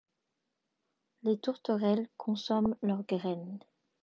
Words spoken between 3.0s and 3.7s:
graines.